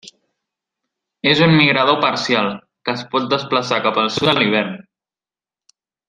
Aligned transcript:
És 1.31 1.41
un 1.47 1.51
migrador 1.57 1.99
parcial, 2.05 2.49
que 2.87 2.95
es 2.99 3.03
pot 3.13 3.27
desplaçar 3.37 3.79
cap 3.87 3.99
al 4.05 4.09
sud 4.19 4.31
a 4.33 4.39
l'hivern. 4.41 4.73